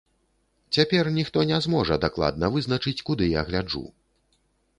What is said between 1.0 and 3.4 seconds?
ніхто не зможа дакладна вызначыць, куды